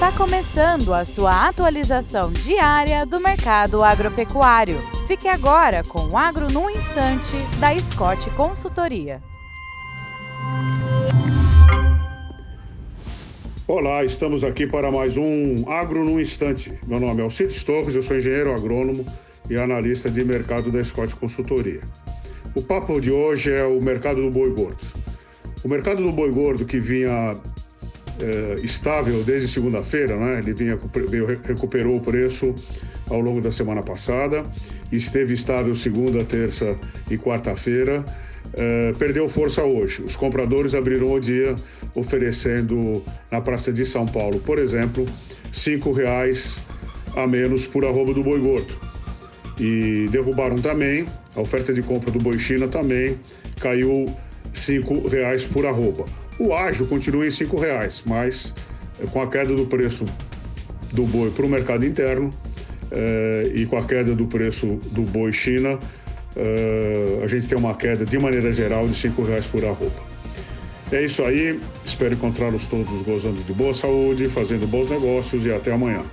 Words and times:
Está 0.00 0.12
começando 0.12 0.94
a 0.94 1.04
sua 1.04 1.46
atualização 1.46 2.30
diária 2.30 3.04
do 3.04 3.20
mercado 3.20 3.82
agropecuário. 3.82 4.78
Fique 5.06 5.28
agora 5.28 5.84
com 5.84 6.08
o 6.08 6.16
Agro 6.16 6.50
no 6.50 6.70
Instante, 6.70 7.36
da 7.60 7.78
Scott 7.78 8.30
Consultoria. 8.30 9.22
Olá, 13.68 14.02
estamos 14.02 14.42
aqui 14.42 14.66
para 14.66 14.90
mais 14.90 15.18
um 15.18 15.68
Agro 15.68 16.02
no 16.02 16.18
Instante. 16.18 16.72
Meu 16.86 16.98
nome 16.98 17.20
é 17.20 17.24
Alcides 17.24 17.62
Torres, 17.62 17.94
eu 17.94 18.02
sou 18.02 18.16
engenheiro 18.16 18.54
agrônomo 18.54 19.04
e 19.50 19.58
analista 19.58 20.10
de 20.10 20.24
mercado 20.24 20.72
da 20.72 20.82
Scott 20.82 21.14
Consultoria. 21.14 21.82
O 22.54 22.62
papo 22.62 22.98
de 23.02 23.10
hoje 23.10 23.52
é 23.52 23.66
o 23.66 23.78
mercado 23.82 24.22
do 24.22 24.30
boi 24.30 24.50
gordo. 24.50 24.82
O 25.62 25.68
mercado 25.68 26.02
do 26.02 26.10
boi 26.10 26.30
gordo 26.30 26.64
que 26.64 26.80
vinha 26.80 27.38
é, 28.20 28.60
estável 28.62 29.22
desde 29.22 29.48
segunda-feira, 29.48 30.16
né? 30.16 30.38
Ele 30.38 30.52
vinha, 30.52 30.78
veio, 31.08 31.26
recuperou 31.26 31.96
o 31.96 32.00
preço 32.00 32.54
ao 33.08 33.20
longo 33.20 33.40
da 33.40 33.50
semana 33.50 33.82
passada, 33.82 34.44
esteve 34.92 35.34
estável 35.34 35.74
segunda, 35.74 36.24
terça 36.24 36.78
e 37.10 37.18
quarta-feira. 37.18 38.04
É, 38.52 38.92
perdeu 38.98 39.28
força 39.28 39.62
hoje. 39.62 40.02
Os 40.02 40.16
compradores 40.16 40.74
abriram 40.74 41.12
o 41.12 41.20
dia 41.20 41.56
oferecendo 41.94 43.02
na 43.30 43.40
Praça 43.40 43.72
de 43.72 43.84
São 43.84 44.06
Paulo, 44.06 44.40
por 44.40 44.58
exemplo, 44.58 45.04
cinco 45.52 45.92
reais 45.92 46.60
a 47.14 47.26
menos 47.26 47.66
por 47.66 47.84
arroba 47.84 48.12
do 48.12 48.22
boi 48.22 48.40
gordo. 48.40 48.76
E 49.58 50.08
derrubaram 50.10 50.56
também 50.56 51.06
a 51.36 51.40
oferta 51.40 51.72
de 51.72 51.82
compra 51.82 52.10
do 52.10 52.18
boi 52.18 52.38
China 52.38 52.66
também 52.66 53.18
caiu 53.60 54.14
cinco 54.52 55.08
reais 55.08 55.44
por 55.44 55.66
arroba. 55.66 56.06
O 56.38 56.54
ágil 56.54 56.86
continua 56.86 57.26
em 57.26 57.30
cinco 57.30 57.58
reais, 57.58 58.02
mas 58.06 58.54
eh, 59.00 59.06
com 59.06 59.20
a 59.20 59.26
queda 59.26 59.54
do 59.54 59.66
preço 59.66 60.04
do 60.92 61.04
boi 61.04 61.30
para 61.30 61.46
o 61.46 61.48
mercado 61.48 61.84
interno 61.84 62.30
eh, 62.90 63.52
e 63.54 63.66
com 63.66 63.76
a 63.76 63.84
queda 63.84 64.14
do 64.14 64.26
preço 64.26 64.66
do 64.90 65.02
boi 65.02 65.32
China, 65.32 65.78
eh, 66.36 67.20
a 67.22 67.26
gente 67.26 67.46
tem 67.46 67.58
uma 67.58 67.74
queda 67.74 68.04
de 68.04 68.18
maneira 68.18 68.52
geral 68.52 68.88
de 68.88 68.94
cinco 68.94 69.22
reais 69.22 69.46
por 69.46 69.64
arroba. 69.64 70.10
É 70.92 71.02
isso 71.02 71.22
aí, 71.22 71.60
espero 71.84 72.14
encontrá-los 72.14 72.66
todos 72.66 73.02
gozando 73.02 73.42
de 73.44 73.52
boa 73.52 73.72
saúde, 73.72 74.28
fazendo 74.28 74.66
bons 74.66 74.90
negócios 74.90 75.46
e 75.46 75.52
até 75.52 75.72
amanhã. 75.72 76.04